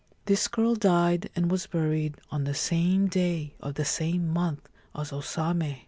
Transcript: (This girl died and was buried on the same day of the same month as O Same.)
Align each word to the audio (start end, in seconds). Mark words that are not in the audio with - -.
(This 0.25 0.47
girl 0.47 0.73
died 0.73 1.29
and 1.35 1.51
was 1.51 1.67
buried 1.67 2.15
on 2.31 2.43
the 2.43 2.55
same 2.55 3.05
day 3.07 3.53
of 3.59 3.75
the 3.75 3.85
same 3.85 4.27
month 4.27 4.67
as 4.95 5.13
O 5.13 5.21
Same.) 5.21 5.75